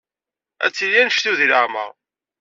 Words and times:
Ad 0.65 0.71
tili 0.75 0.97
anect-iw 1.01 1.35
deg 1.39 1.49
leɛmeṛ. 1.49 1.91